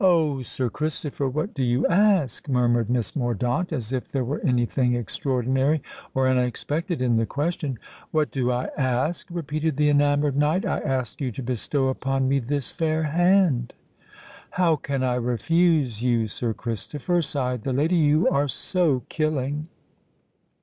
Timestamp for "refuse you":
15.16-16.26